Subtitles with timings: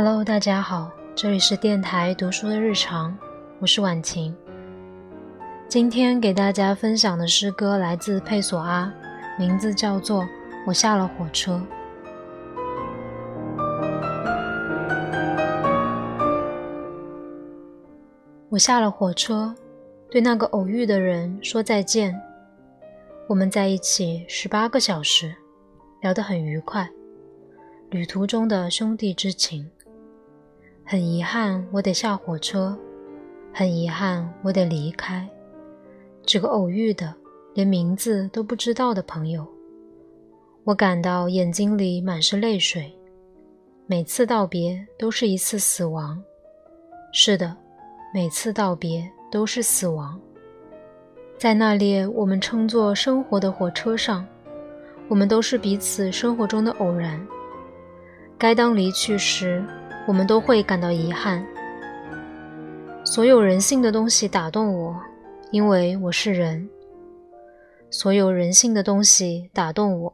[0.00, 3.18] Hello，大家好，这里是电台读书的日常，
[3.58, 4.32] 我是婉晴。
[5.68, 8.94] 今天给大家分享的诗歌来自佩索阿，
[9.36, 10.22] 名字叫做
[10.68, 11.60] 《我下了火车》。
[18.50, 19.52] 我下了火车，
[20.08, 22.14] 对那个偶遇的人说再见。
[23.26, 25.34] 我们在一起十八个小时，
[26.02, 26.88] 聊得很愉快，
[27.90, 29.68] 旅途中的兄弟之情。
[30.90, 32.74] 很遗憾，我得下火车。
[33.52, 35.28] 很遗憾，我得离开
[36.24, 37.14] 这个偶遇的、
[37.52, 39.46] 连名字都不知道的朋友。
[40.64, 42.90] 我感到眼睛里满是泪水。
[43.84, 46.18] 每次道别都是一次死亡。
[47.12, 47.54] 是的，
[48.14, 50.18] 每次道别都是死亡。
[51.36, 54.26] 在那列我们称作生活的火车上，
[55.06, 57.20] 我们都是彼此生活中的偶然。
[58.38, 59.62] 该当离去时。
[60.08, 61.44] 我们都会感到遗憾。
[63.04, 64.96] 所有人性的东西打动我，
[65.50, 66.66] 因为我是人。
[67.90, 70.10] 所有人性的东西打动我，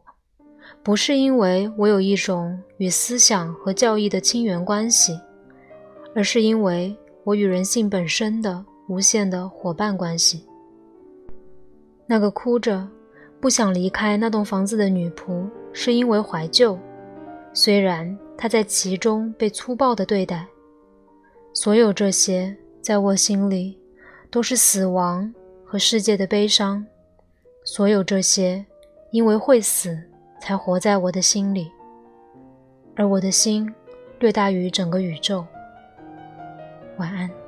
[0.83, 5.17] 不是因为我有一种与思想和教义的亲缘关系，
[6.13, 6.93] 而是因为
[7.23, 10.45] 我与人性本身的无限的伙伴关系。
[12.05, 12.85] 那个哭着
[13.41, 16.77] 不想离开那栋房子的女仆，是因为怀旧，
[17.53, 18.19] 虽然。
[18.37, 20.47] 他在其中被粗暴的对待，
[21.53, 23.79] 所有这些在我心里
[24.31, 25.33] 都是死亡
[25.65, 26.85] 和世界的悲伤。
[27.65, 28.65] 所有这些
[29.11, 29.99] 因为会死
[30.41, 31.71] 才活在我的心里，
[32.95, 33.73] 而我的心
[34.19, 35.47] 略大于整个宇宙。
[36.99, 37.44] 晚安。